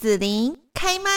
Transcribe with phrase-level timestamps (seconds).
[0.00, 1.10] 子琳开麦。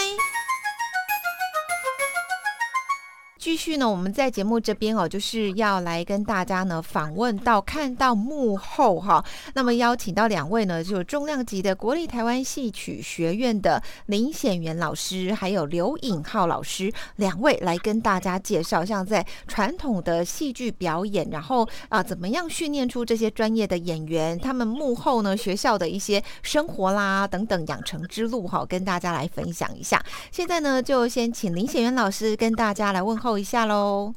[3.44, 9.22] 继续呢，我们在节目这边哦，就是要来跟大家呢访问到看到幕后哈。
[9.54, 30.02] 那么邀请到两位呢，就是重量级的国立台湾戏曲学院的林显元老师，还有刘颖浩老师，两位来跟大家介绍，像在传统的戏剧表演，然后啊怎么样训练出这些专业的演员，他们幕后呢学校的一些生活啦等等养成之路哈，跟大家来分享一下。
[30.32, 33.33] 现在呢，就先请林显元老师跟大家来问候。
[33.38, 34.14] 一下喽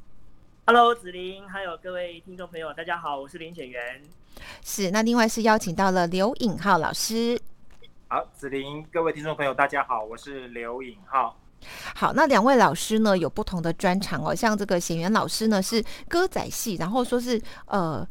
[0.66, 4.02] ，Hello，子琳，还有各位听众朋友，大家好，我是林显元。
[4.65, 7.39] 是，那另外是邀请到了刘颖浩老师。
[8.09, 11.37] 好，子琳，各位听众朋友，大家好，我是刘颖浩。
[11.95, 18.06] 好，那两位老师呢有不同的专长哦，像这个显元老师呢是歌仔戏，然后说是呃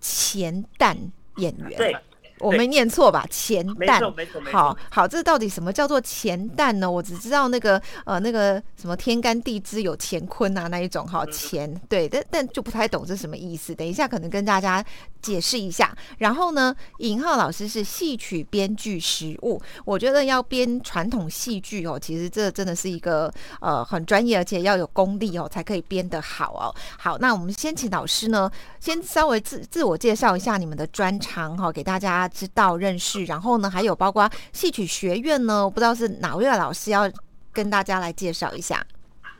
[0.00, 0.96] 前旦
[1.36, 1.76] 演员。
[1.76, 1.96] 对。
[2.38, 3.26] 我没念错吧？
[3.30, 4.12] 前旦，
[4.52, 6.90] 好好，这到底什么叫做钱蛋呢？
[6.90, 13.74] 我只知道那个呃，那个什么天干地支有乾坤啊那一种哈，钱对，但但就不太懂这什么意思。
[13.74, 14.84] 等一下可能跟大家
[15.22, 15.96] 解释一下。
[16.18, 26.74] 然后呢，尹浩老师是戏曲编剧实务，我觉得要编传统戏剧哦，其实这真的是一个呃很专业，而且要有功力哦，才可以编得好哦。
[26.98, 32.25] 好，那我们先请老师呢，先稍微自自我介绍一下你们的专长哈，给大家。
[32.28, 37.10] 知道认识，然后呢，还有包括戏曲学院呢，我不知道是哪位老师要
[37.52, 38.84] 跟大家来介绍一下。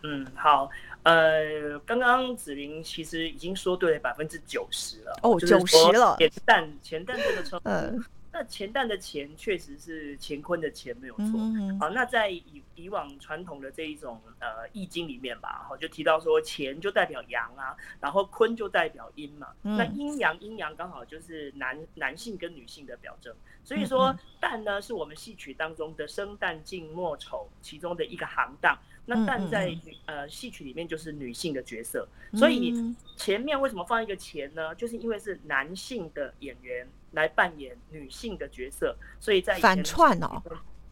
[0.02, 0.68] 嗯，好，
[1.02, 8.02] 呃，刚刚子林其实已经说对了百分之九十了，哦，九十了，前旦前旦这个 称呼。
[8.38, 11.24] 那钱蛋的钱确实是乾坤的钱没有错，
[11.80, 23.34] 好，那在以以往传统的这一种呃易经里面吧，好就提到说钱就代表阳啊，然后坤就代表阴嘛，那阴阳阴阳刚好就是男男性跟女性的表征，
[23.64, 32.74] 所以说旦呢是我们戏曲当中的生旦净末丑其中的一个行当，那旦在呃戏曲里面就是女性的角色，所以
[33.16, 34.74] 前面为什么放一个钱呢？
[34.74, 36.86] 就是因为是男性的演员。
[37.16, 40.40] 来扮演女性的角色，所以在反串哦，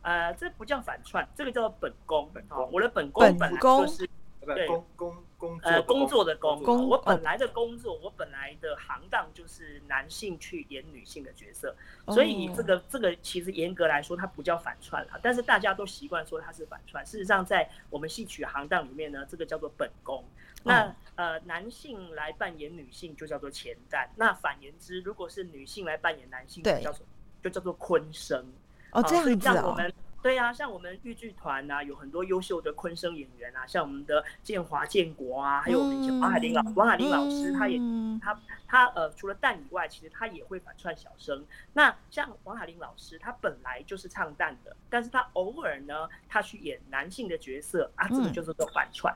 [0.03, 2.29] 呃，这不叫反串，这个叫做本宫。
[2.49, 4.09] 哦，我的本宫本来就是
[4.45, 6.62] 对工工工呃工作的工。
[6.89, 11.77] 我本来的工作，我本来的行当就是男性去演女性的角色，
[12.09, 17.05] 所以这个这个其实严格来说它不叫反串啊，但是大家都习惯说它是反串。
[17.05, 20.25] 事实上，在我们戏曲行当里面呢，这个叫做本宫。
[20.65, 24.09] 那呃，男性来扮演女性就叫做前旦。
[24.17, 27.07] 那反言之，如果是女性来扮演男性，就叫做
[27.41, 28.45] 就叫做坤生。
[28.91, 29.93] 哦，这样子我们
[30.23, 37.79] 对啊，像我们豫剧团呐，有很多优秀的坤生演员啊，像我们的建华建国啊，还有我们以前王海林老王海林老师，他也
[38.21, 41.45] 他他呃，除了旦以外，其实他也会反串小生。
[41.75, 49.15] 那像王海林老师，他本来就是唱旦的，但是他偶尔呢，他去演男性的角色啊，这个就是做反串。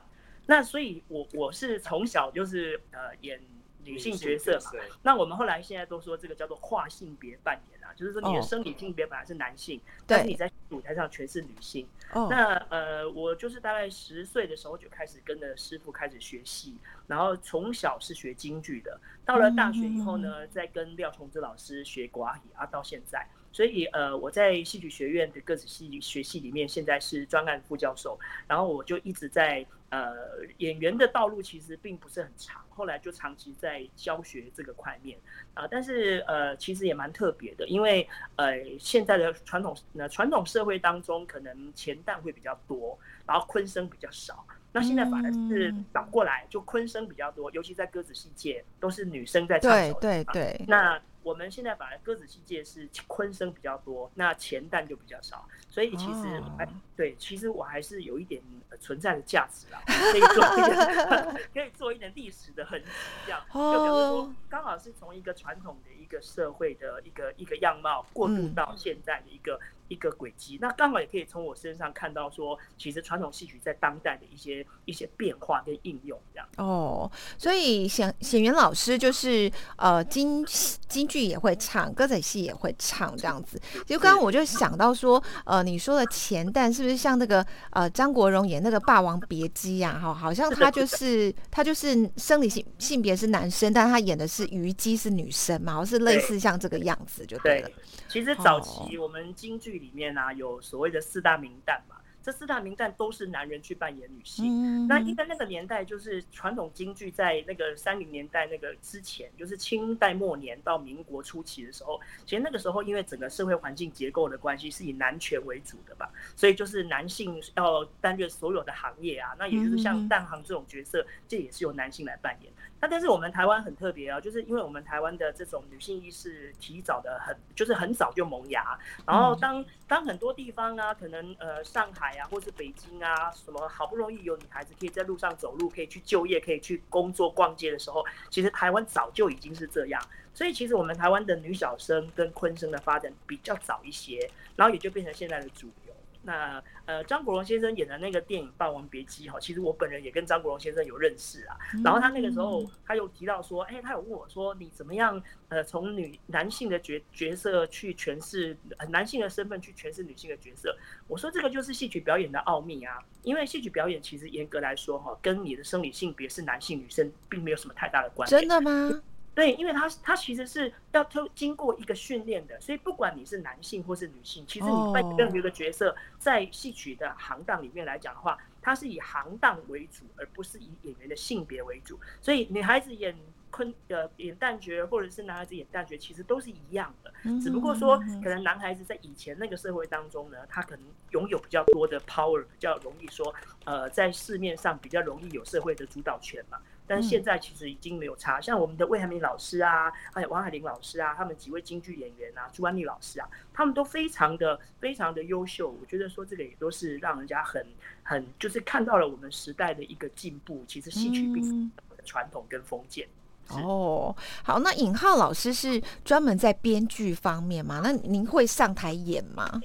[0.49, 3.39] 那所以，我我是从小就是呃演
[3.83, 4.71] 女性角色嘛。
[5.03, 11.87] 那我们后来现在都说这个叫做跨性别扮演啊，就是说你的生理性别本来是男性，但是你在舞台上全是女性。
[12.31, 23.23] 那呃，我就是大概十岁的时候就开始跟着师傅开始学戏，然后从小是学京剧的，到了大学以后呢，再跟廖崇之老师学寡语啊，到现在。
[23.51, 28.19] 所以，呃，我在戏曲学院的各子戏学系里面，现在是专案副教授。
[28.47, 35.17] 然后我就一直在，呃，演员的道路其实并不是很长，后来就长期在教学这个块面
[35.53, 35.67] 啊。
[35.67, 44.45] 但是，呃，其实也蛮特别的，因为，呃，现在的传统，那传统社会当中，可能前旦会比较多，然后坤生比较少。
[44.71, 49.71] 那现在反而是倒过来，就坤生比较多，尤其在歌子戏界，都是女生在唱。
[49.71, 50.65] 对对对。
[50.67, 58.41] 那我们现在反而鸽子戏界是昆声比较多，那前蛋就比较少，所以其实哎，对，其实我还是有一点
[58.79, 62.89] 存在的价值啦，可以做一点， 可以做一点历史的痕迹，
[63.25, 69.59] 这样就比如说刚好是从一个传统的一个社会的一个一个样貌过渡到现在的一个。
[69.89, 76.47] 一个轨迹，那刚好也可以从我身上看到说，其实传统戏曲在当代的一些一些变化跟应用这样。
[76.57, 83.59] 哦，所以显显元老师就是呃京京剧也会唱，歌仔戏也会唱这样子。
[83.85, 89.99] 就刚刚我就想到说，呃，你说的前旦是不是像那个呃张国荣演那个《霸王别姬》呀？
[90.01, 97.69] 哈，好像他就是 他就是生理性性别是男生，但他演的是虞姬是女生嘛，好像是类似像这个样子就对了。
[98.07, 104.87] 其实早期我们京剧里面啊，有所谓的四大名旦嘛，这四大名旦都是男人去扮演女性。
[104.87, 122.51] 那因为那个年代就是传统京剧在那个三零年代那个之前，就是清代末年到民国初期的时候，其实那个时候因为整个社会环境结构的关系，是以男权为主的吧，所以就是男性要担任所有的行业啊，那也就是像旦行这种角色，这也是由男性来扮演。
[122.81, 128.77] 那但是我们台湾很特别啊，就是因为我们台湾的这种女性意识提早的很，就是很早就萌芽。
[129.05, 140.01] 然后当当很多地方啊，可能呃上海啊，或是北京啊，什么好不容易有女孩子可以在路上走路，可以去就业，可以去工作、逛街的时候，其实台湾早就已经是这样。
[140.33, 145.73] 所以其实我们台湾的女小生跟昆生的发展比较早一些，然后也就变成现在的主流。
[146.21, 151.55] 那呃，张国荣先生演的那个电影《霸王别姬》哈，其实我本人也跟张国荣先生有认识啊。
[151.83, 158.57] 然后他那个时候他又提到说，哎，他有问我说，你怎么样呃，从女男性的角角色去诠释
[158.89, 160.75] 男性的身份去诠释女性的角色？
[161.07, 168.35] 我说这个就是戏曲表演的奥秘啊，因为戏曲表演其实严格来说哈，跟你的生理性别是男性女生并没有什么太大的关系。
[168.35, 169.01] 真的吗？
[169.35, 181.97] 对，因为他他其实是要透经过一个训练的，所以不管你是男性或是女性，其实你扮演任何一个角色，在戏曲的行当里面来讲的话，它是以行当为主，而不是以演员的性别为主。
[182.19, 183.15] 所以女孩子演
[183.49, 193.33] 昆呃演旦角，或者是男孩子演旦角，其实都是一样的，只不过说可能男孩子在以前那个社会当中呢，他可能拥有比较多的 power，比较容易说
[193.63, 196.57] 呃在市面上比较容易有社会的主导权嘛。
[196.89, 205.69] 但是现在其实已经没有差，像我们的魏海明老师啊，还有王海玲老师啊，他们几位京剧演员啊，朱安丽老师啊，他们都非常的非常的优秀。
[205.69, 207.63] 我觉得说这个也都是让人家很
[208.01, 210.63] 很就是看到了我们时代的一个进步。
[210.67, 211.71] 其实戏曲并
[212.03, 213.07] 传统跟封建。
[213.49, 217.81] 哦，好，那尹浩老师是专门在编剧方面吗？
[217.83, 219.61] 那您会上台演吗？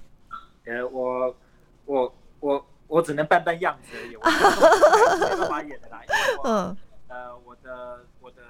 [0.66, 1.34] 呃，我
[1.86, 6.02] 我我我只能扮扮样子而已，没办法演的啦。
[6.44, 6.76] 嗯。
[7.14, 8.42] 呃，我的我的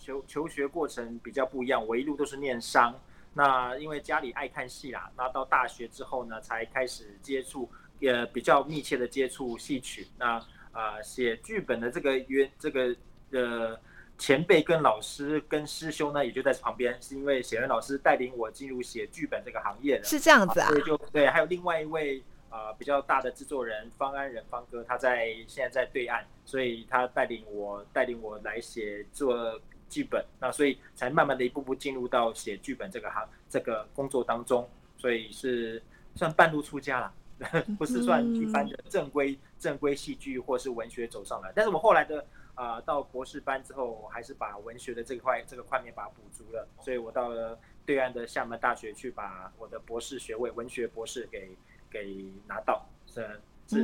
[0.00, 2.92] 求求学过程比较不一样，我一路都是念商。
[3.32, 7.70] 那因为家里爱看戏啦，那到大学之后呢，才开始接触，
[8.00, 10.08] 也比较密切的接触戏曲。
[10.18, 12.92] 那呃，写剧本的这个约这个
[13.30, 13.78] 呃
[14.18, 20.66] 前辈跟老师跟师兄呢，也就在旁边，是因为写人老师带领我进入写剧本这个行业的，是这样子啊。
[20.66, 22.20] 所以就对，还有另外一位。
[22.52, 29.58] 啊，比较大的制作人方安仁方哥，他在现在在对岸，所以他带领我带领我来写做
[29.88, 34.68] 剧本，那所以才慢慢的一步步进入到写剧本这个行这个工作当中，
[34.98, 35.82] 所以是
[36.14, 37.14] 算半路出家了，
[37.78, 42.22] 不是算一般的正规正规戏剧或是文学走上来，但是我后来的
[42.54, 51.56] 啊到博士班之后，我还是把文学的这块这个块面把它补足了，所以我到了对岸的厦门大学去把我的博士学位文学博士给。
[51.92, 53.78] 给拿到是是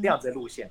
[0.00, 0.70] 这样子的路线。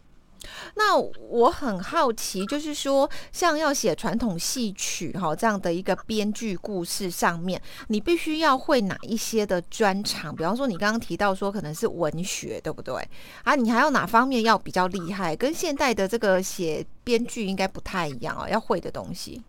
[0.74, 10.36] 那我很好奇，就是说，像要写传统戏曲哈这样的一个编剧故事上面，你必须要会哪一些的专长？
[10.36, 13.08] 比方说，你刚刚提到说可能是文学，对不对？
[13.44, 15.36] 啊，你还有哪方面要比较厉害？
[15.36, 19.44] 跟现代的这个写编剧应该不太一样哦，要会的东西。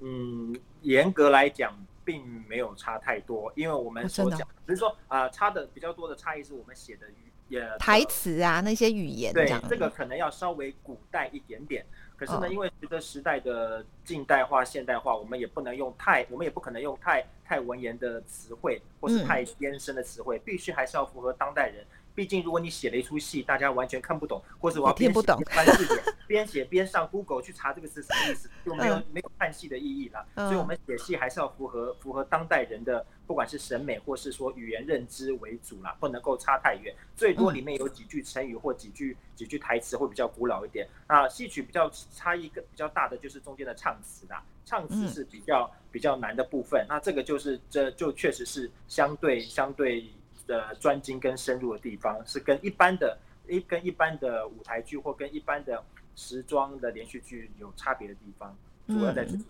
[0.00, 1.72] 嗯，严格来讲。
[2.08, 11.84] 并没有差太多，因为我们所讲，只是说啊，差的比较多的差异是我们写的语也台词啊那些语言，对这个可能要稍微古代一点点。
[12.16, 21.84] 可是呢，因为随着时代的近代化、现代化，我们也不能用太，我们也不可能用太太文言的词汇，或是太艰深的词汇，必须还是要符合当代人。
[22.18, 30.26] 毕竟，如果你写了一出戏，大家完全看不懂，或者我要边写边翻字典，边写边上 Google 去查这个是什么意思，就没有没有看戏的意义了。
[30.34, 36.92] 所以，我们写戏还是要符合符合当代人的，不管是审美或是说语言认知为主啦，不能够差太远。
[37.14, 40.88] 最多里面有几句成语或几句几句台词会比较古老一点。
[41.06, 46.84] 啊戏曲比较差异更比较大的就是中间的唱词啦，唱词是比较比较难的部分。
[46.88, 50.04] 那这个就是这就确实是相对相对。
[50.48, 55.80] 的专精跟深入的地方，是跟一般的、一跟一般的舞台剧或跟一般的
[56.16, 58.56] 时装的连续剧有差别的地方，
[58.88, 59.44] 主要在这里。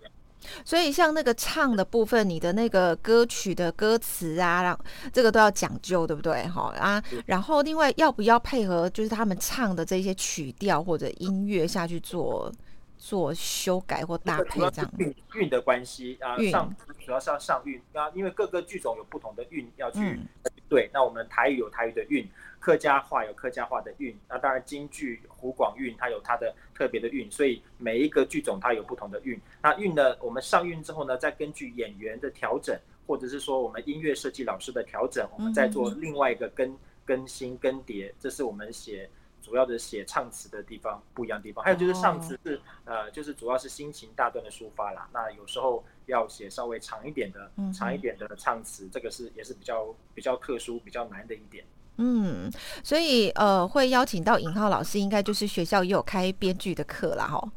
[0.64, 4.78] 所以像那个唱的部分，你的那个歌曲的歌词啊，让
[5.12, 6.46] 这个都要讲究，对不对？
[6.46, 12.52] 哈啊，然后另外要不要配合，就是他们唱的这些曲调或者音乐下去做
[12.98, 14.92] 做修改或搭配这样。
[14.98, 20.20] 韵韵的关系啊，上主要是要上韵啊，因为各个剧种有不同的韵要去。
[20.68, 22.28] 对，那我们台语有台语的韵，
[22.60, 29.40] 客家话有客家话的韵，那当然京剧湖广韵它有它的特别的韵，所以每一个剧种它有不同的韵。
[29.62, 36.76] 那韵呢，我们上韵之后呢，再根据演员的调整，或者是说我们音乐设计老师的调整，我们再做另外一个跟
[37.06, 39.08] 更新更迭，这是我们写
[39.48, 41.64] 主要的写唱词的地方不一样的地方。
[41.64, 45.08] 还有就是上词是呃，就是主要是心情大段的抒发啦。
[45.12, 51.64] 那有时候要写稍微长一点的、长一点的唱词，这个是也是比较比较特殊、比较难的一点。
[51.96, 52.50] 嗯，
[52.84, 57.52] 所以呃，会邀请到尹浩老师，应该就是学校也有开编剧的课啦，哈。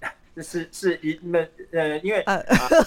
[0.40, 2.40] 是是一们呃，因为呃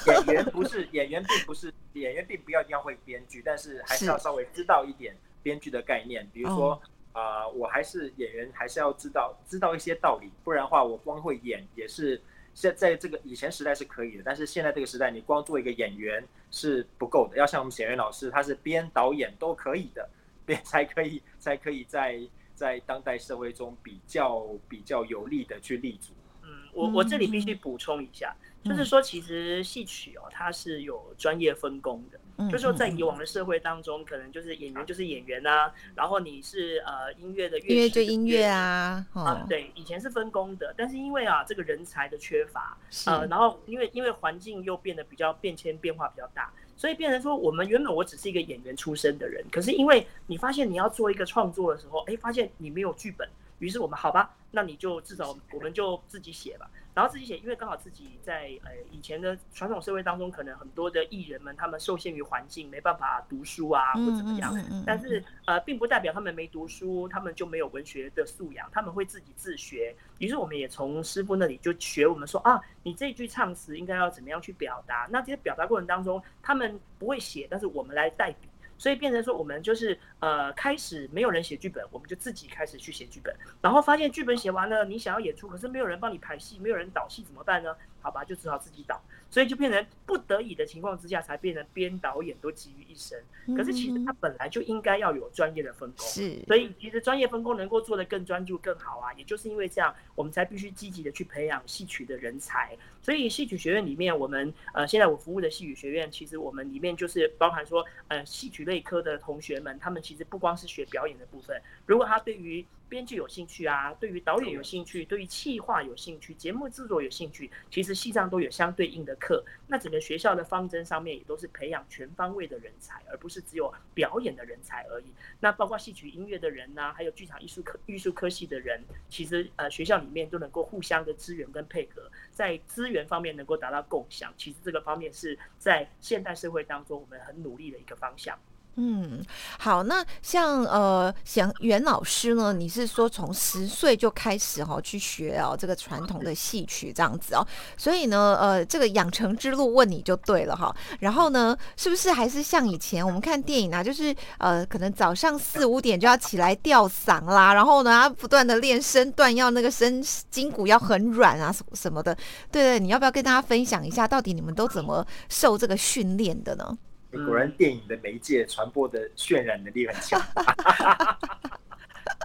[0.07, 6.25] 演员不是 演员，并不是演员，并不要一定要会编剧，但是还是要稍微知道一点编剧的概念。
[6.31, 6.81] 比如说
[7.13, 12.21] 啊，我还是演员，还是要知道知道一些道理，不然的话，我光会演也是
[12.53, 20.09] 现在这个以前时代是可以的，但是现在这个时代，你光做一个演员是不够的，要像我们显员老师，他是编导演都可以的，
[20.45, 22.19] 编才可以 才可以在
[22.55, 26.13] 在当代社会中比较比较有力的去立足。
[26.43, 32.19] 嗯我我这里必须补充一下，就是说，其实戏曲哦，它是有专业分工的。
[32.49, 53.27] 就是说，在以往的社会当中，可能就是演员就是演员啊，然后你是呃音乐的乐，音乐就音乐啊，啊，对，以前是分工的，但是因为啊这个人才的缺乏，呃，然后因为因为环境又变得比较变迁变化比较大，所以变成说，我们原本我只是一个演员出身的人，可是因为你发现你要做一个创作的时候，哎，发现你没有剧本。
[53.59, 56.67] 于是我们好吧，那你就至少我们就自己写吧。
[56.93, 64.53] 然后自己写，因为刚好自己在呃以前的传统社会当中，可能很多的艺人们他们受限于环境，没办法读书啊或怎么样。
[64.85, 69.95] 但是呃，并不代表他们没读书，他们就没有文学的素养，他们会自己自学。
[70.17, 75.07] 于是我们也从师傅那里就学，我们说啊，你这句唱词应该要怎么样去表达？
[75.09, 78.49] 那这些表达过程当中，他们不会写，但是我们来代笔。
[78.81, 87.75] 所以变成说，我们就是呃，开始没有人写剧本，我们就自己开始去写剧本，然后发现剧本写完了，你想要演出，可是没有人帮你排戏，没有人导戏，怎么办呢？
[88.01, 88.99] 好吧，就只好自己导。
[89.31, 93.17] 所以就变成不得已的情况之下，才变成编导演都集于一身。
[93.55, 96.37] 可是其实他本来就应该要有专业的分工，是。
[96.45, 99.11] 所以其实专业分工能够做得更专注、更好啊。
[99.13, 102.77] 也就是因为这样，我们才必须积极的去培养戏曲的人才。
[103.01, 119.41] 所以戏曲学院里面，我们呃现在我服务的戏曲学院，其实我们里面就是包含说呃戏曲类科的同学们，他们其实不光是学表演的部分，如果他对于编剧有兴趣啊，对于导演有兴趣，对于企划有兴趣，节目制作有兴趣，其实戏上都有相对应的课。
[119.65, 125.05] 那整个学校的方针上面也都是培养全方位的人才，而不是只有表演的人才而已。
[125.39, 134.33] 那包括戏曲音乐的人呐，还有剧场艺术科艺术科系的人，其实呃学校里面都能够互相的资源跟配合，在资源方面能够达到共享。
[134.37, 138.37] 其实这个方面是在现代社会当中我们很努力的一个方向。
[138.75, 139.21] 嗯，
[139.59, 150.73] 好，那像呃，像袁老师呢，你是说从十岁就开始哈去学哦这个传统的戏曲这样子哦，所以呢，呃，这个养成之路问你就对了哈。
[150.99, 162.15] 然后呢，是不是还是像以前我们看电影啊，就是呃，可能早上四五点就要起来吊嗓啦，然后呢，不断的练身段，要那个身筋骨要很软啊什什么的。
[162.49, 166.77] 对对，你要不要跟大家分享一下，到底你们都怎么受这个训练的呢？
[167.19, 170.19] 果然，电影的媒介传播的渲染能力很强。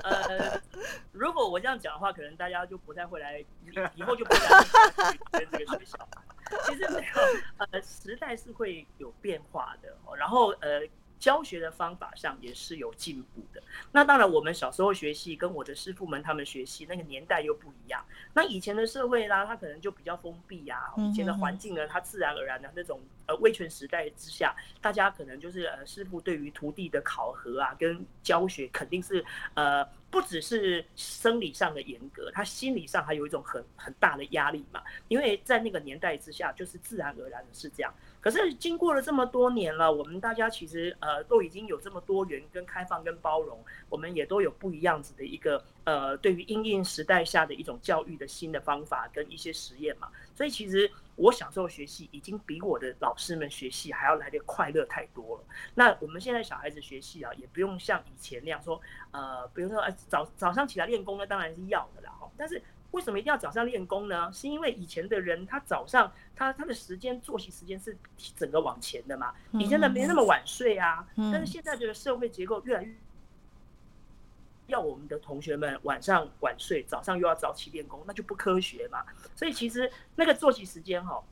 [0.05, 0.61] 呃，
[1.13, 3.45] 如果我这样讲的话，可能大家就不太会来，
[3.97, 4.41] 以后就不来
[5.33, 5.99] 跟这个学校。
[6.67, 7.05] 其实没有，
[7.73, 9.97] 呃，时代是会有变化的。
[10.17, 10.83] 然后，呃。
[11.19, 13.63] 教学的方法上也是有进步的。
[13.93, 18.05] 那当然，我们小时候学习跟我的师傅们他们学习那个年代又不一样。
[18.33, 20.93] 那以前的社会啦，他可能就比较封闭呀。
[20.97, 34.83] 以前的环境呢，它自然而然的那种呃威权时代之下，大家可能就是呃师傅对于徒弟的考核啊跟教学肯定是呃不只是生理上的严格，他心理上还有一种很很大的压力嘛。
[35.09, 37.93] 因为在那个年代之下，就是自然而然的是这样。
[38.27, 50.09] 可是经过了这么多年了，我们大家其实呃都已经有这么多元、跟开放、跟包容，我们也都有不一样子的一个呃对于应应时代下的一种教育的新的方法跟一些实验嘛。
[50.35, 55.45] 所以其实我小时候学习已经比我的老师们学习还要来的快乐太多了。
[55.75, 58.79] 那我们现在小孩子学习啊，也不用像以前那样说
[59.13, 62.63] 呃，比如说呃早早上起来练功呢，当然是要的啦哈，但是。
[62.93, 64.33] 为什么一定要早上练功呢？
[64.33, 67.95] 是因为以前的人他早上他他的时间作息时间是
[68.35, 71.07] 整个往前的嘛，以前的没那么晚睡啊。
[71.15, 72.95] 但是现在这个社会结构越来越
[74.67, 79.05] 要我们的同学们晚上晚睡，早上又要早起练功，那就不科学嘛。
[79.35, 81.23] 所以其实那个作息时间哈，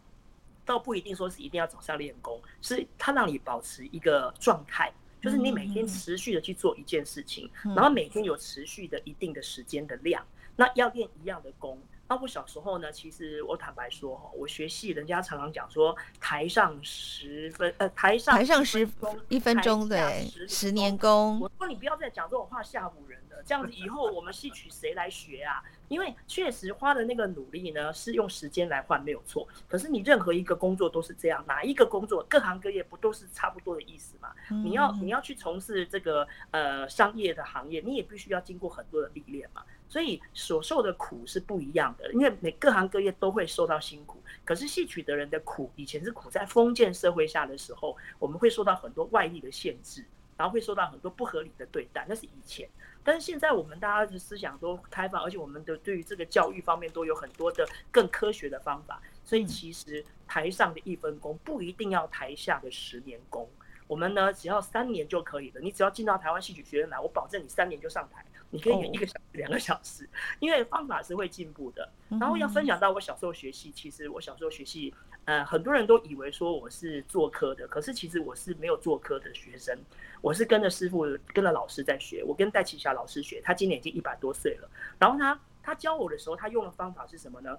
[0.65, 10.25] 倒不一定说是一定要早上练功，是它让你保持一个状态，就是你每天持续的去做一件事情，然后每天有持续的一定的时间的量。
[10.57, 21.41] 那要练一样的功，那我小时候呢，其实我坦白说哈，我学戏，人家常常讲说台上十分，呃，台上台上十分一分钟对，十年功。
[21.41, 25.63] 我说你不要再讲这种话吓唬人了，这样子以后我们戏曲谁来学啊？
[25.89, 29.47] 因为确实花的那个努力呢，是用时间来换，没有错。
[29.69, 34.33] 可是你任何一个工作都是这样，哪一个工作，各行各业不都是差不多的意思嘛？
[34.65, 39.63] 你要你要去从事这个呃商业的行业，你也必须要经过很多的历练嘛。
[39.87, 44.21] 所以所受的苦是不一样的，因为每各行各业都会受到辛苦。
[44.45, 50.05] 可是戏曲的人的苦，以前是苦在封建社会下的时候，我们会受到很多外力的限制，
[50.37, 52.69] 然后会受到很多不合理的对待，那是以前。
[53.03, 59.01] 但是现在我们大家的思想都开放，而且我们的对于这个教育方面都有很多的更科学的方法。
[59.25, 63.49] 所以其实台上的一分功不一定要台下的十年功，
[63.87, 65.61] 我们呢只要三年就可以了。
[65.61, 68.25] 你只要进到台湾戏曲学院来，我保证你三年就上台。
[68.51, 71.91] 你可以演一个小时、两个小时，因为方法是会进步的。
[72.09, 74.95] 然后要分享到我小时候学戏，其实我小时候学戏，
[75.27, 79.75] 呃，很多人都以为说我是做科的，可是其实我是没有做科的学生，
[80.21, 82.23] 我是跟着师傅、跟着老师在学。
[82.23, 84.69] 我跟戴启霞老师学，他今年已经一百多岁了。
[84.99, 87.57] 然后他他教我的时候，他用的方法是什么呢？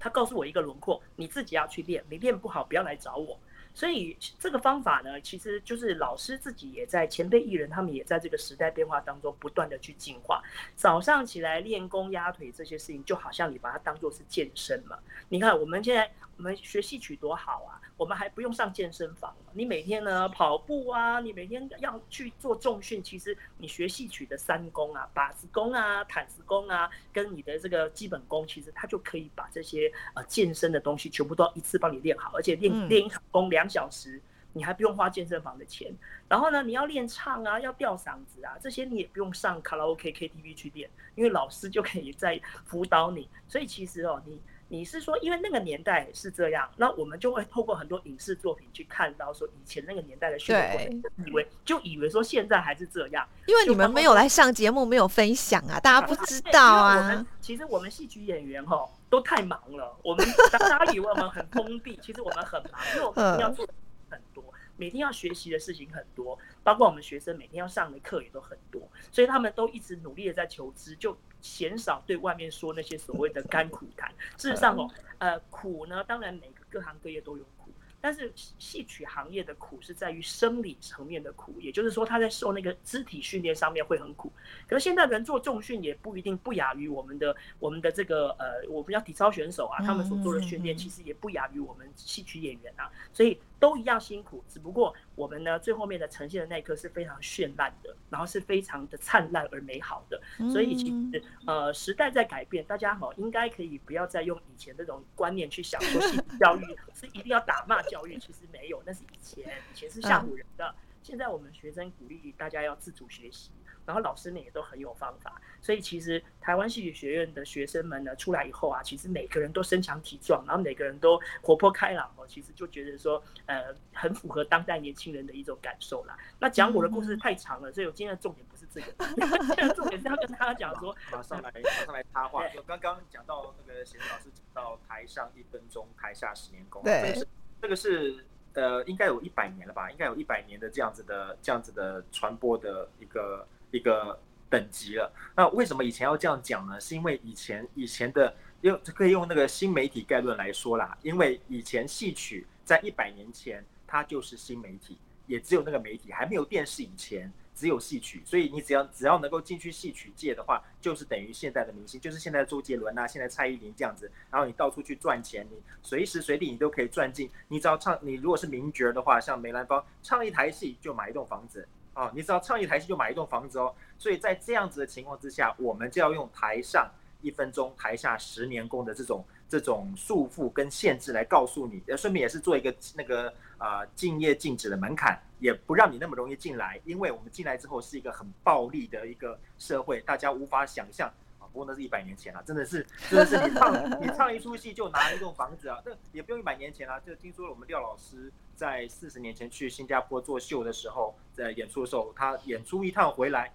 [0.00, 3.38] 他告诉我一个轮廓，你自己要去练，你练不好不要来找我。
[3.74, 10.42] 所以这个方法呢，其实就是老师自己也在前辈艺人，他们也在这个时代变化当中不断的去进化。
[10.74, 14.98] 早上起来练功压腿这些事情，就好像你把它当做是健身嘛。
[15.28, 16.10] 你看我们现在。
[16.38, 17.82] 我们学戏曲多好啊！
[17.96, 19.34] 我们还不用上健身房。
[19.52, 23.02] 你每天呢跑步啊，你每天要去做重训。
[23.02, 32.30] 其实你学戏曲的三功啊，把子功啊、毯子功啊，跟你的这个基本功，其实它就可以把这些呃健身的东西全部都一次帮你练好。
[32.36, 35.92] 而且练练一场功两小时，你还不用花健身房的钱。
[36.28, 43.28] 然后呢，你要练唱啊，要吊嗓子啊，这些你也不用上卡拉 OK、KTV 去练，因为老师就可以在辅导你。
[43.48, 44.40] 所以其实哦，你。
[44.70, 53.26] 你是说，因为那个年代是这样，那我们就会透过很多影视作品去看到，说以前那个年代的学会，以为就以为说现在还是这样。
[53.46, 57.26] 因为你们没有来上节目，没有分享啊，大家不知道啊。
[57.40, 63.66] 其实我们戏曲演员哈都太忙了，我们大家以为我们很封闭，其实我们很忙，因为我们要做
[64.10, 64.44] 很多，
[64.78, 71.14] 每天要学习的事情很多，包括我们学生每天要上的课也都很多，所以他们都一直努力的在求知，就。
[71.40, 74.12] 鲜少对外面说那些所谓的甘苦谈。
[74.36, 84.32] 事实上哦，呃，苦呢，当然每个各行各业都有苦，但是戏曲行业的苦是在于生理层面的苦，也就是说他在受那个肢体训练上面会很苦。
[84.66, 93.40] 可是现在人做重训也不一定不亚于我们的我们的这个呃，我们叫体操选手啊，他们所做的训练其实也不亚于我们戏曲演员啊，所以。
[93.58, 100.20] 都一样辛苦，只不过我们呢最后面的呈现的那一刻是非常绚烂的，然后是非常的灿烂而美好的。
[100.50, 106.62] 所以其实呃时代在改变，大家好应该可以不要再用以前那种观念去想说性教育
[106.94, 110.74] 是一定要打骂教育，其实没有，那是以前，以前是吓唬人的。
[111.02, 113.50] 现在我们学生鼓励大家要自主学习。
[113.88, 126.14] 然后老师们也都很有方法，所以其实台湾戏曲学院的学生们呢出来以后啊，其实每个人都身强体壮，然后每个人都活泼开朗哦，其实就觉得说呃很符合当代年轻人的一种感受啦。
[126.38, 128.92] 那讲我的故事太长了，所以我今天的重点不是这个，
[129.46, 137.14] 今天的重点是要跟大家讲说，马上来马上来插话，就刚刚讲到那个贤老师讲到台上一分钟，台下十年功，对，
[137.62, 138.22] 这个是
[138.52, 143.48] 呃应该有一百年了吧，应该有一百年的这样子的这样子的传播的一个。
[143.70, 145.12] 一个等级了。
[145.36, 146.80] 那为什么以前要这样讲呢？
[146.80, 150.96] 是因为以前以前的用可以用那个新媒体概论来说啦。
[151.02, 164.10] 因为以前戏曲在一百年前它就是新媒体，也只有那个媒体还没有电视以前只有戏曲，所以你只要只要能够进去戏曲界的话，就是等于现在的明星，就是现在周杰伦啊，现在蔡依林这样子。
[164.30, 167.28] 然后你到处去赚钱，你随时随地你都可以赚进。
[167.48, 171.66] 你只要唱，你如果是名角的话，像梅兰芳唱一台戏就买一栋房子。
[171.98, 176.88] 哦，你只要唱一台戏就买一栋房子哦，所以在这样子的情况之下，我们就要用台上
[177.22, 191.12] 一分钟，台下十年功的这种这种束缚跟限制来告诉你，呃，顺便也是做一个那个啊敬业禁止的门槛，也不让你那么容易进来，因为我们进来之后是一个很暴力的一个社会，大家无法想象。
[191.52, 197.00] 不过那是一百年前了，真的是，真的是你唱你唱一出戏就拿一栋房子啊，那也不用一百年前了。
[197.00, 203.52] 就听说了我们廖老师在四十年前去新加坡做秀的时候，在演出的时候，他演出一趟回来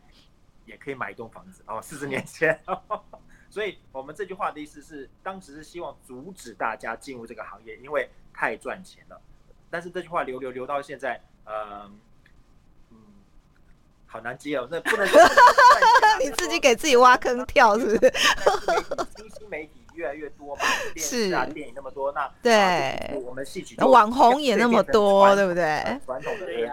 [0.66, 1.82] 也可以买一栋房子哦。
[1.82, 2.60] 四十年前，
[3.50, 9.22] 所以我们这句话的意思是，当时是希望阻止大家进入这个行业，因为太赚钱了。
[9.70, 12.00] 但是这句话留留留到现在，嗯。
[14.06, 15.20] 好难接哦，那不能说。
[16.20, 18.00] 你自己给自己挖坑跳是不是？
[19.18, 20.62] 新兴媒体越来来越多嘛，
[20.94, 26.00] 电视啊、电影那么多，那对，我们戏曲网红也那么多，对不对？
[26.06, 26.66] 传统的对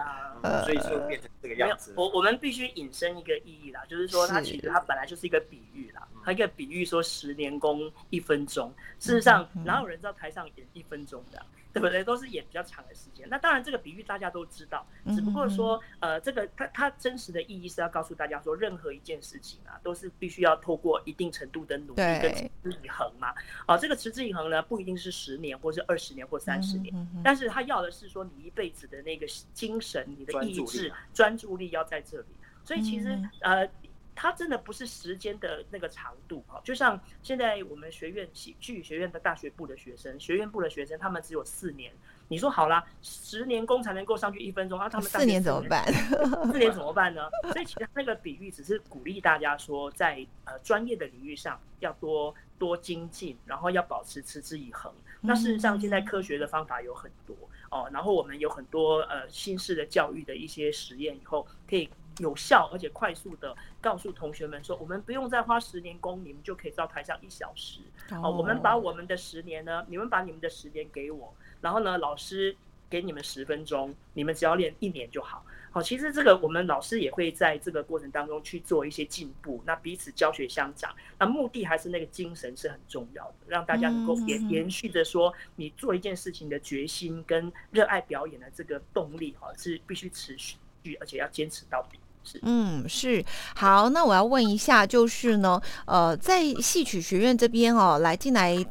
[0.43, 1.93] 呀，所以就变成这个样子。
[1.95, 11.43] 我我们必须引申一个意义啦，就是说它其实它本来就是一个比喻啦，它一个比喻说十年功一分钟，事实上哪有人知道台上演一分钟的？
[11.73, 12.03] 对不对？
[12.03, 13.25] 都是演比较长的时间。
[13.29, 23.33] 那当然，这个比喻大家都知道，只不过说，呃，这个它它真实的意义是要告诉大家说，任何一件事情啊，都是必须要透过一定程度的努力跟持之以恒嘛。
[23.65, 32.27] 啊，这个持之以恒呢，不一定是十年，或是二十年，或三十年，但是他要的是说，你一辈子的那个精神、你的意志、专注力要在这里。
[32.63, 33.69] 所以其实，呃。
[34.13, 41.91] 它真的不是时间的那个长度哈，就像现在我们学院戏剧学院的大学部的学生，学院部的学生，他们只有四年。
[42.27, 45.91] 你说好啦，十年功才能够上去一分钟，那他们四年怎么办？
[46.51, 47.21] 四年怎么办呢？
[47.53, 54.93] 所以其实那个比喻只是鼓励大家说，在呃专业的领域上要多多精进，然后要保持持之以恒。
[55.21, 57.35] 那事实上，现在科学的方法有很多
[57.71, 61.89] 哦，然后我们有很多呃新式的教育的一些实验，以后可以。
[62.19, 67.79] 有效而且快速的告诉同学们说，我们不用再花十年功，你们就可以到台上一小时。
[68.11, 72.55] 哦，我们把我们的十年呢，你们把你们的十年给我，然后呢，老师
[72.89, 75.43] 给你们十分钟，你们只要练一年就好。
[75.71, 80.93] 好，其实这个我们老师也会在这个过程当中去做一些进步，那彼此教学相长。
[81.17, 90.57] 那目的还是那个精神是很重要的，让大家能够延延续着说，你做一件事情的决心跟热爱表演的这个动力，哈，是必须持续，
[90.99, 91.97] 而且要坚持到底。
[92.43, 93.89] 嗯，是好。
[93.89, 98.63] 那我要问一下，就是呢，呃，在戏曲学院这边哦，来进来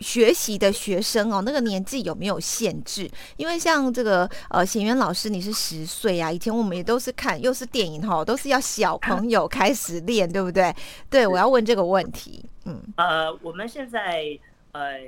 [0.00, 3.10] 学习的学生哦，那个年纪有没有限制？
[3.36, 10.74] 因为像这个呃，贤元老师你是十岁啊，以前我们也都是看，又是电影哈，都是要小朋友开始练，对不对？
[11.08, 12.44] 对，我要问这个问题。
[12.64, 14.38] 嗯，呃，我们现在
[14.72, 15.00] 呃。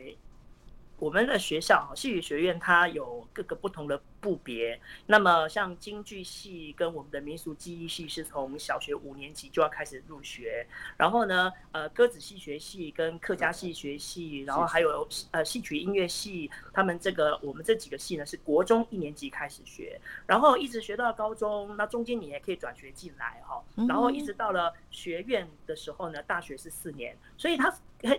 [0.99, 4.81] 我们的学校，戏曲学院它有各个不同的部别。
[5.07, 10.67] 那么像京剧系跟我们的民俗技艺系是从小学五年级就要开始入学。
[10.97, 21.77] 然后呢，呃，歌子戏学系跟客家戏学系，然后还有呃戏曲音乐系，他们这个我们这几个系呢是国中一年级开始学，然后一直学到高中。
[21.77, 27.75] 那中间你也可以转学进来哈，然后一直到了学院的时候呢，大学是四年，所以他。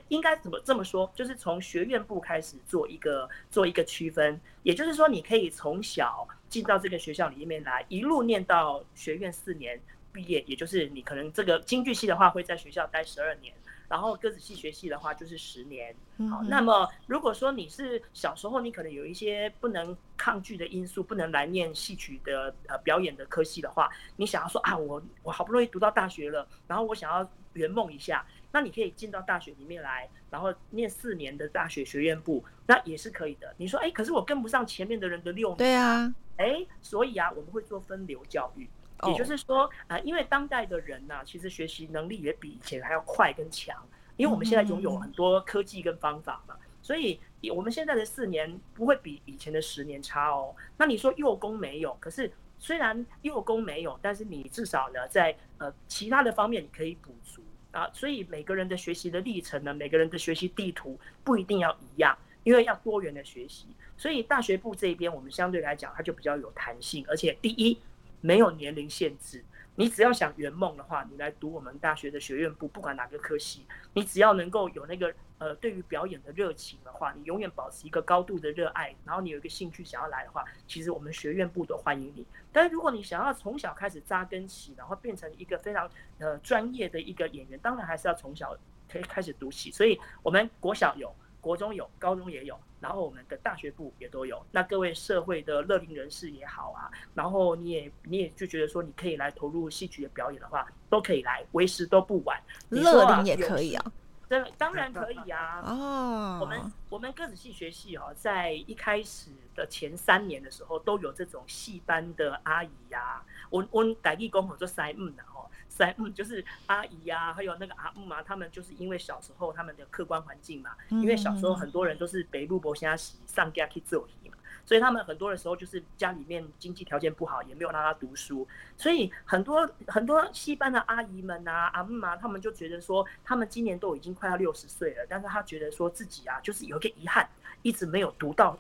[0.08, 1.12] 应该怎么这么说？
[1.14, 9.80] 就是从学院部开始做一个做一个区分，也就是说，你可以从小进到这个学校里面来，一路念到学院四年
[10.12, 13.54] 毕业，也就是你可能这个京剧系的话会在学校待十二年，
[13.88, 15.96] 然后歌子戏学系的话就是十年。
[16.32, 28.26] 好，那么如果说你是小时候你可能有一些不能抗拒的因素，不能来念戏曲的呃表演的科系的话，你想要说啊，我我好不容易读到大学了，然后我想要圆梦一下。
[28.54, 33.52] 那你可以进到大学里面来，然后念四年的大学学院部，那也是可以的。
[33.58, 35.58] 你说，哎，可是我跟不上前面的人的六年。
[35.58, 38.70] 对啊，哎，所以啊，我们会做分流教育，
[39.08, 43.76] 也就是说，啊，因为当代的人呢，其实学习能力也比以前还要快跟强，
[44.18, 47.20] 因为我们现在拥有很多科技跟方法嘛，所以
[47.56, 50.56] 我们现在的四年不会比以前的十年差哦。
[50.78, 57.42] 那你说幼工没有，可是虽然幼工没有，但是你至少呢，在呃其他的方面你可以补足。
[57.74, 63.68] 啊，所以每个人的学习的历程呢，每个人的学习地图不一定要一样，因为要多元的学习。
[63.98, 67.78] 所以大学部这边，我们相对来讲，它就比较有弹性，而且第一
[68.22, 69.44] 没有年龄限制。
[69.76, 75.12] 你只要想圆梦的话，你来读我们大学的学院部，不管哪个科系，你只要能够有那个
[75.44, 82.26] 呃对于表演的热情的话，你永远保持一个高度的热爱，然后你有一个兴趣想要来的话，其实我们学院部都欢迎你。
[82.54, 88.56] 但是如果你想要从小开始扎根起，然后变成一个非常呃专业的一个演员，当然还是要从小
[88.90, 89.70] 可以开始读起。
[89.70, 91.14] 所以我们国小有。
[91.44, 94.42] 国中有，高中也有，然后我们的大学部也都有。
[94.50, 102.42] 那各位社会的乐龄人士也好啊，然后你也你也就觉得说你可以来投入戏曲的表演的话，都可以来，为时都不晚。
[102.70, 103.92] 乐龄也可以啊，
[104.34, 105.62] 这当然可以啊。
[105.64, 115.24] 哦，我们我们歌子戏学系哦，在一开始的前三年的时候，都有这种戏班的阿姨呀，我我代义工我做三木的。
[115.70, 128.48] 三嗯，就是阿姨呀，还有那个阿姆啊，他们就是因为小时候他们的客观环境嘛，因为小时候很多人都是北路博虾洗上家去做戏嘛，所以他们很多的时候就是家里面经济条件不好，也没有让他读书，
[128.78, 137.28] 所以很多很多戏班的阿姨们啊、阿姆啊，他们就觉得说，他们今年都已经快要六十岁了，但是他觉得说自己啊，就是有一个遗憾，
[137.62, 138.58] 一直没有读到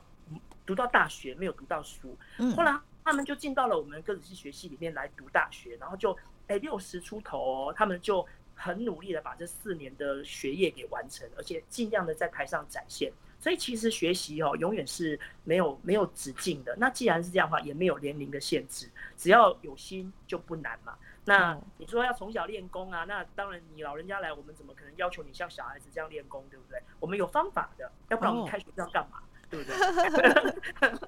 [0.65, 2.17] 读到大学，没有读到书，
[2.55, 6.17] 后来他们就进到了我们歌子戏学系里面来读大学，然后就。
[6.47, 13.09] 哎，六十出头，他们就很努力的把这四年的学业给完成，而且尽量的在台上展现。
[13.43, 16.73] 所以其实学习哦，永远是没有没有止境的。
[16.77, 20.95] 那既然是这样的话，也没有年龄的限制，只要有心就不难嘛。
[21.25, 23.03] 那你说要从小练功啊？
[23.03, 26.81] 那当然，你老人家来，我们怎么可能要求你像小孩子这样练功，对不对？
[27.01, 29.21] 我们有方法的，要不然我们开学校干嘛？
[29.49, 29.75] 对不对？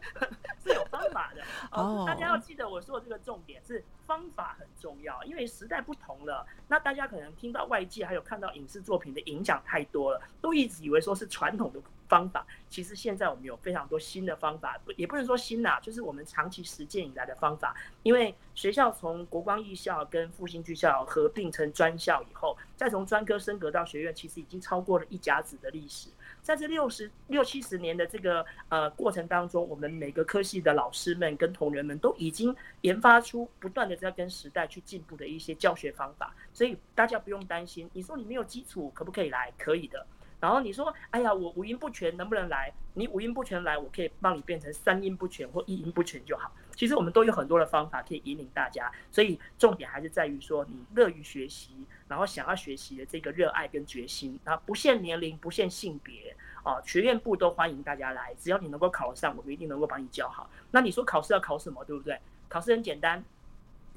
[0.61, 1.41] 是有方法的。
[1.71, 6.45] 哦，大家要记得我说的这个重点是方法很重要，因为时代不同了。
[6.67, 12.45] 那大家可能听到外界还有看到影视作品的影响太多了，都一直以为说是传统的方法。
[12.69, 17.75] 其实现在我们有非常多新的方法，也不能说新啦，就是我们长期实践以来的方法。
[18.03, 26.09] 因为学校从国光艺校跟复兴剧校合并成专校以后，再从专科升格到学院，其实已经超过了一甲子的历史。
[26.41, 37.89] 在这六十六七十年的这个呃过程当中，我们每个科系的老师们跟同仁们都已经研发出不断的在跟时代去进步的一些教学方法，所以大家不用担心。
[37.93, 39.51] 你说你没有基础可不可以来？
[39.57, 40.05] 可以的。
[40.45, 42.71] 然后你说，哎呀，我五音不全能不能来？
[42.93, 46.51] 你五音不全来，我可以帮你变成三音不全或一音不全就好。
[46.75, 51.84] 其实我们都有很多的方法可以引领大家，所以重点还是在于说你乐于学习。
[52.08, 60.47] 然后想要学习的这个热爱跟决心，啊，不限年龄，不限性别，啊，学院部都欢迎大家来，只要你能够考上，我们一定能够帮你教好。
[60.69, 62.19] 那你说考试要考什么，对不对？
[62.47, 63.25] 考试很简单，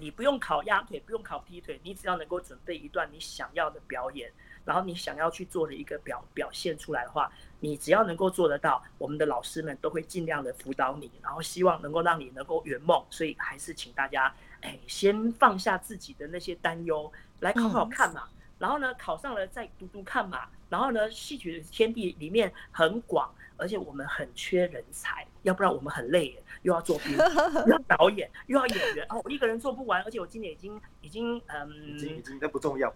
[0.01, 4.33] 你不用考压腿，不用考劈腿，你只要能够准备一段你想要的表演，
[4.65, 7.31] 然后你想要去做的一个表表现出来的话，
[7.61, 13.05] 你只要能够做得到，我们的老师们都会尽量的辅导你，然后希望能够让你能够圆梦。
[13.11, 17.13] 所以还是请大家，哎，先放下自己的那些担忧。
[17.41, 27.17] 来考考看嘛，然后呢，考上了再读读看嘛，然后呢，戏曲的天地里面很广，而且我们很缺人才，要不然我们很累，又要做编，
[27.67, 32.93] 又要导演，又要演员，哦，我一个人做不完，而且我今年已经已经嗯，已经已经这不重 要，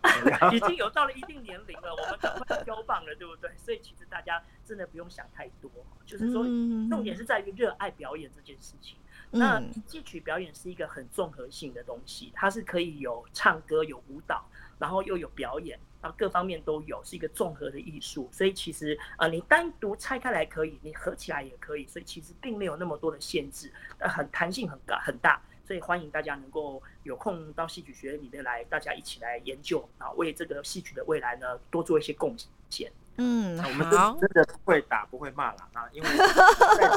[0.53, 3.51] 已经有到了一定年龄了，我们赶快交棒了，对不对？
[3.57, 5.71] 所以其实大家真的不用想太多，
[6.05, 6.45] 就是说
[6.89, 8.97] 重点是在于热爱表演这件事情。
[9.35, 14.45] 那戏曲表演是一个很综合性的东西，它是可以有唱歌、有舞蹈，
[14.79, 18.29] 然后又有表演，然后各方面都有，是一个综合的艺术。
[18.33, 25.41] 所以其实呃，你单独拆开来可以，你合起来也可以，所以其实并没有那么多的限制，呃，很弹性很大很大。
[25.65, 32.37] 所以欢迎大家能够有空到戏曲学院里面来，大家一起来研究啊，为这个戏曲的未来呢多做一些贡
[32.69, 32.93] 献。
[33.17, 33.89] 嗯，我们
[34.19, 36.09] 真的不会打不会骂了啊，因为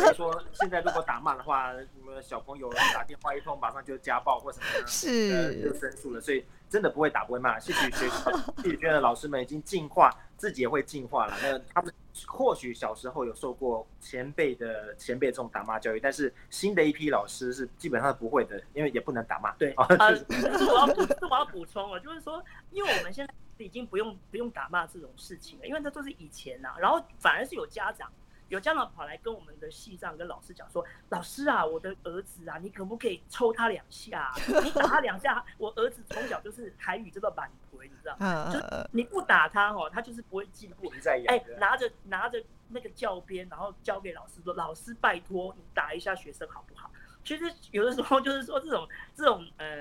[0.01, 7.59] 再说现在如果打骂的话，什么小朋友打电话一通，马上就家暴或什么，是就申诉了，所以真的不会打不会骂。
[7.59, 11.35] 戏曲学戏曲学院的老师们已经进化，自己也会进化了。
[11.41, 11.93] 那他们
[12.27, 19.51] 或许小时候有受过前辈的前辈这种打骂教育，但是新的一批老师是基本上不会的，因为也不能打骂。
[19.53, 20.25] 对啊，是
[20.65, 23.33] 我要补，是我要补充了，就是说，因为我们现在。
[23.57, 26.75] 已经不用不用打骂这种事情了，因为这都是以前呐。
[26.77, 28.11] 然后反而是有家长，
[28.49, 34.31] 有家长跑来跟我们的系长跟老师讲说：“老师啊，我的儿子啊，你可不可以抽他两下？
[34.63, 38.51] 你打他两下，我儿子从小就是台语这个板腿，你知道吗？
[38.53, 38.59] 就
[38.91, 40.91] 你不打他哦，他就是不会进步。
[41.27, 46.91] 哎，拿着拿着那个教鞭，然后交给老师说：老师拜托你打一下学生好不好？”
[47.25, 49.74] 其实有的时候就是说这种这种呃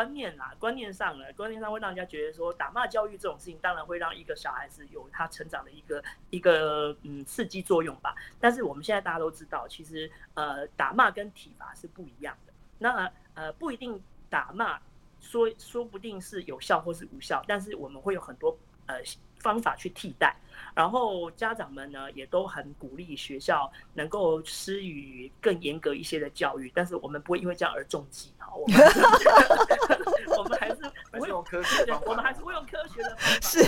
[0.00, 8.14] 观念啦，观念上呢，观念上会让人家觉得说打骂教育这种事情，当然会让一个小孩子有他成长的一个一个嗯刺激作用吧。
[8.40, 12.52] 但是我们现在大家都知道，其实呃打骂跟体罚是不一样的。
[12.78, 14.80] 那呃不一定打骂
[15.20, 19.02] 说说不定是有效或是无效，但是我们会有很多呃
[19.40, 20.36] 方法去替代。
[20.72, 28.46] 然后家长们呢也都很鼓励学校能够施予更严格一些的教育，但是我们不会因为这样而中计哈。
[28.54, 28.78] 我们
[30.38, 30.76] 我们还是
[31.18, 33.58] 会用科学的，我们还是会用科学的方法，是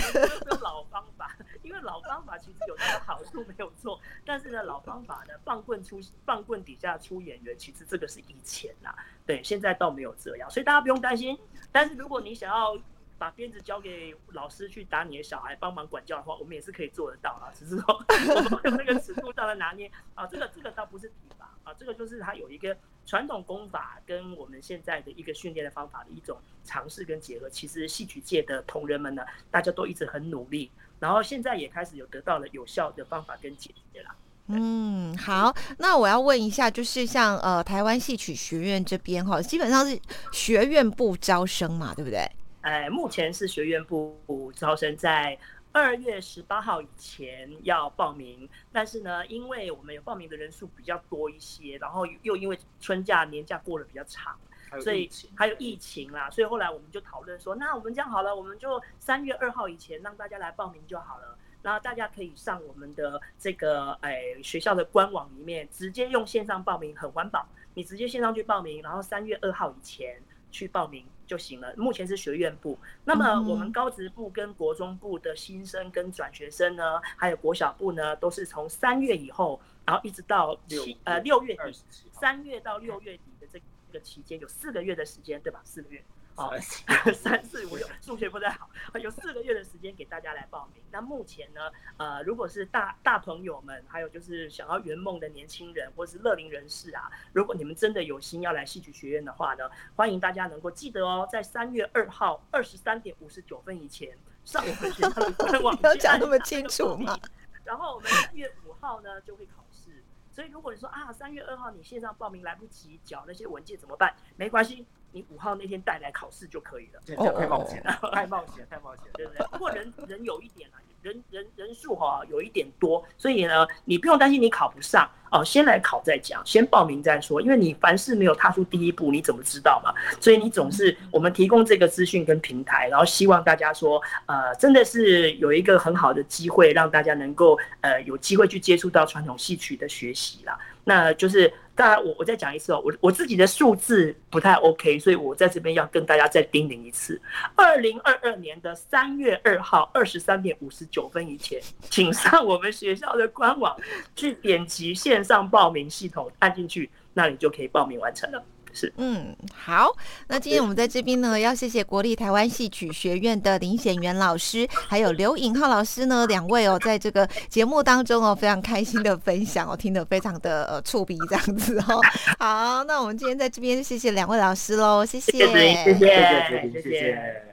[0.49, 1.35] 用老方法。
[1.61, 8.93] 因为老方法其实有它的好处没有错，但是呢老方法呢棒棍出棒棍底下出演员，其实这个是以前呐，
[9.25, 11.37] 对，现在倒没有这样，所以大家不用担心。
[11.71, 12.77] 但是如果你想要。
[13.23, 17.47] 把鞭子交给老师去打你的小孩，帮忙管教的话，我们也是可以做得到啊。
[17.57, 17.85] 只是说
[18.35, 20.27] 我们有那个尺度上的拿捏啊。
[20.27, 27.49] 这个这个倒不是体罚啊，这个就是它有一个传统功法跟我们现在的一个训练的方法的一种尝试跟结合。
[27.49, 34.09] 其实戏曲界的同仁们呢，大家都一直很努力，然后现在也开始有得到了有效的方法跟解决了。
[34.47, 39.97] 嗯，好，那我要问一下，就是像呃台湾戏曲学院这边哈，基本上是
[40.33, 42.29] 学院部招生嘛，对不对？
[42.63, 45.37] 哎，目前是学院部招生，在
[45.73, 54.39] 二月十八号以前要报名，但是呢，因为我们有报名的人数比较多一些，然后又因为春假年假过得比较长，
[54.81, 61.37] 所以还有疫情啦，所以后来我们就讨论说，那我们这样好了，我们就三月二号以前让大家来报名就好了。
[61.61, 67.45] 然后大家可以上我们的这个哎学校的官网里面，直接用线上报名，很环保。
[67.73, 70.21] 你直接线上去报名，然后三月二号以前
[70.51, 71.73] 去报名就行了。
[71.77, 81.79] 目前是学院部，那么我们高职部跟国中部的新生跟转学生呢，还有国小部呢，都是从三月以后，然后一直到七呃六月底，
[82.11, 85.61] 三月到六月底的这个期间，有四个月的时间，对吧？
[85.63, 86.03] 四个月。
[86.35, 86.51] 哦，
[87.13, 88.67] 三四五六， 数学不太好，
[88.99, 90.83] 有四个月的时间给大家来报名。
[90.91, 107.19] 那目前呢，呃，如果是大大朋友们，还有就是想要圆梦的年轻人，或是乐龄人士啊，如果你们真的有心要来戏曲学院的话呢，欢迎大家能够记得哦，在三月二号二十三点五十九分以前上我们学校的官网， 要讲那么清楚吗？
[107.63, 114.15] 然后我们三月五号呢就会考试，所以如果你说啊，三月二号你线上报名来不及缴那些文件怎么办？
[114.35, 114.85] 没关系。
[115.13, 119.47] 你五号那天带来考试就可以了，这太冒险了，太冒险，太冒险，对不对？
[119.51, 129.93] 不过人人有一点啊，人人人数哈有一点多，所以呢，你不用担心你考不上哦，先来考再讲，先报名再说，因为你凡事没有踏出第一步，你怎么知道嘛？
[130.19, 140.57] 所以你总是我们提供这个资讯跟平台，然后希望大家说，呃，真的是有一个很好的机会，让大家能够呃有机会去接触到传统戏曲的学习啦。
[140.85, 147.21] 那就是，当然我我再讲一次哦，我我自己的数字不太 OK，所以我在这边要跟大家再叮咛一次：
[147.55, 153.75] 二零二二年的三月二号二十三点五十九分以前，请上我们学校的官网
[154.15, 158.43] 去点击线上报名系统，按进去，那你就可以报名完成了。
[158.73, 159.89] 是，嗯，好，
[160.27, 172.01] 那今天我们在这边呢，要谢谢国立台湾戏曲学院的林显元老师，还有刘颖浩老师呢，两位哦，在这个节目当中哦，非常开心的分享哦，听得非常的呃触鼻这样子哦。
[172.39, 177.52] 好，那我们今天在这边谢谢两位老师喽，谢谢，谢谢，谢谢，谢谢。